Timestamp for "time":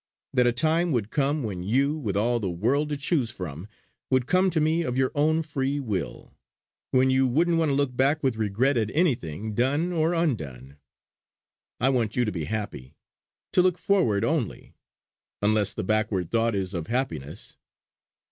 0.51-0.91